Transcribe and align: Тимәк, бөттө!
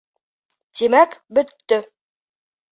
Тимәк, 0.79 1.15
бөттө! 1.39 1.81